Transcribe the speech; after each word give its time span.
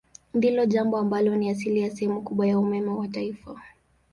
Ndilo 0.33 0.65
lambo 0.65 0.97
ambalo 0.97 1.35
ni 1.35 1.49
asili 1.49 1.79
ya 1.81 1.89
sehemu 1.91 2.21
kubwa 2.21 2.47
ya 2.47 2.59
umeme 2.59 2.89
wa 2.89 3.07
taifa. 3.07 3.61